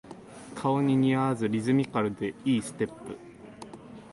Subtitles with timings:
[0.55, 3.15] 顔に似合わずリズミカルで良いステップ